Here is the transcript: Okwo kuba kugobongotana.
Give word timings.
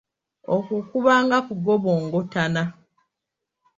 Okwo 0.55 0.77
kuba 0.89 1.13
kugobongotana. 1.47 2.63